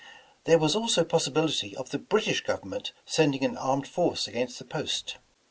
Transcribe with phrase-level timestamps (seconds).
[0.45, 5.17] There was also possibility of the British government sending an armed force against the post.